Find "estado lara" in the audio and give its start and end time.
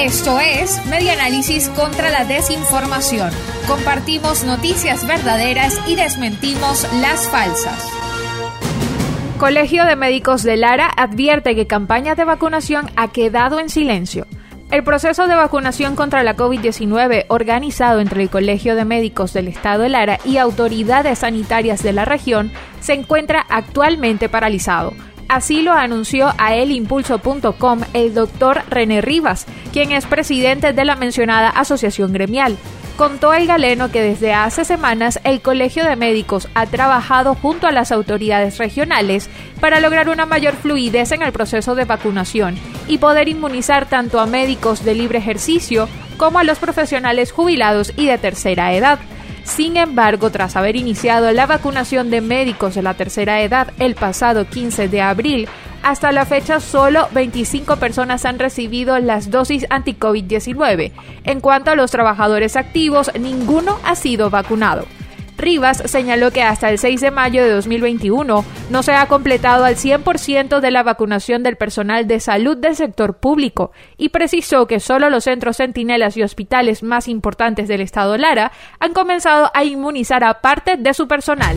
77.80-78.52